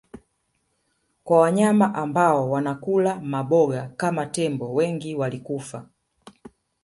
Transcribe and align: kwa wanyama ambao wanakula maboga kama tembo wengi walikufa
kwa 1.23 1.39
wanyama 1.39 1.95
ambao 1.95 2.49
wanakula 2.51 3.19
maboga 3.21 3.87
kama 3.97 4.25
tembo 4.25 4.73
wengi 4.73 5.15
walikufa 5.15 5.89